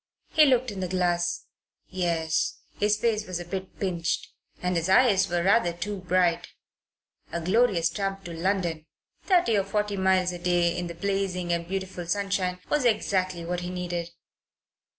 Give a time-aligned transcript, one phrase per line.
[0.31, 1.45] He looked in the glass.
[1.89, 6.47] Yes, his face was a bit pinched and his eyes were rather too bright.
[7.31, 8.87] A glorious tramp to London,
[9.21, 13.59] thirty or forty miles a day in the blazing and beautiful sunshine, was exactly what
[13.59, 14.09] he needed.